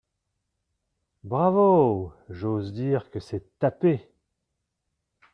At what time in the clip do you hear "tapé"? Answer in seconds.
3.59-4.09